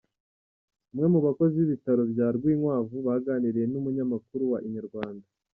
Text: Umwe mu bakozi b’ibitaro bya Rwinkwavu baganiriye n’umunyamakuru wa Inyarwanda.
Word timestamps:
Umwe 0.91 1.07
mu 1.13 1.19
bakozi 1.25 1.53
b’ibitaro 1.57 2.03
bya 2.11 2.27
Rwinkwavu 2.35 2.97
baganiriye 3.07 3.65
n’umunyamakuru 3.69 4.43
wa 4.51 4.59
Inyarwanda. 4.67 5.27